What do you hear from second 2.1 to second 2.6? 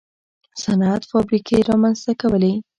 کولې.